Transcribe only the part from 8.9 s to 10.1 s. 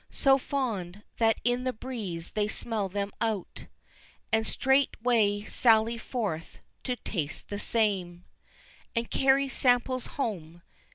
And carry samples